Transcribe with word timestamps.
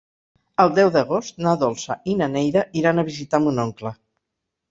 El 0.61 0.71
deu 0.77 0.87
d'agost 0.95 1.43
na 1.47 1.51
Dolça 1.65 1.97
i 2.13 2.17
na 2.21 2.29
Neida 2.37 2.65
iran 2.83 3.01
a 3.01 3.05
visitar 3.11 3.43
mon 3.45 3.63
oncle. 3.67 3.93